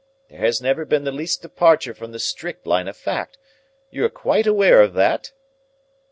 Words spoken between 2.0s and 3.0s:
the strict line of